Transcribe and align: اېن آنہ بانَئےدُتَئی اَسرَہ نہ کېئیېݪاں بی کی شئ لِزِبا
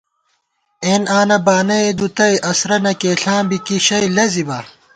اېن 0.85 1.03
آنہ 1.19 1.37
بانَئےدُتَئی 1.45 2.35
اَسرَہ 2.51 2.77
نہ 2.83 2.91
کېئیېݪاں 2.99 3.41
بی 3.49 3.57
کی 3.65 3.77
شئ 3.85 4.05
لِزِبا 4.15 4.59